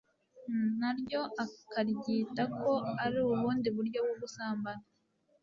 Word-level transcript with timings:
na 0.79 0.89
ryo 0.99 1.21
akaryita 1.43 2.43
ko 2.59 2.71
ari 3.03 3.17
ubundi 3.25 3.67
buryo 3.75 3.99
bwo 4.05 4.15
gusambana 4.21 4.85